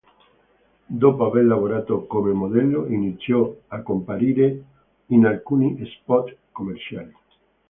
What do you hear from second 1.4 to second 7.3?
lavorato come modello, iniziò a comparire in alcuni spot commerciali.